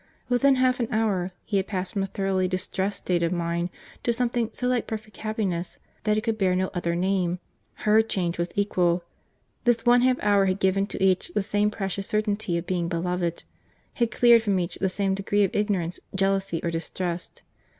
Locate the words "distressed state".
2.47-3.21